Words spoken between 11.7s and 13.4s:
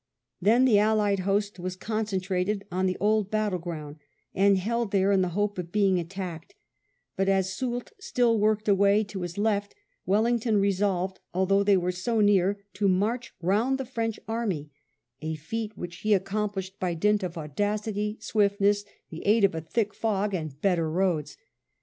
were so near, to march